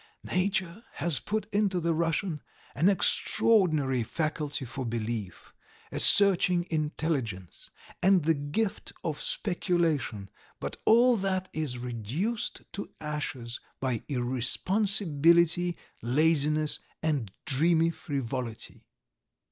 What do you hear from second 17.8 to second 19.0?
frivolity.